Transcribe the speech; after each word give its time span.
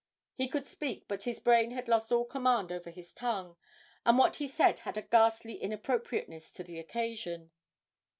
He 0.33 0.47
could 0.47 0.65
speak, 0.65 1.07
but 1.07 1.21
his 1.25 1.39
brain 1.39 1.69
had 1.69 1.87
lost 1.87 2.11
all 2.11 2.25
command 2.25 2.71
over 2.71 2.89
his 2.89 3.13
tongue, 3.13 3.55
and 4.03 4.17
what 4.17 4.37
he 4.37 4.47
said 4.47 4.79
had 4.79 4.97
a 4.97 5.03
ghastly 5.03 5.61
inappropriateness 5.61 6.51
to 6.53 6.63
the 6.63 6.79
occasion. 6.79 7.51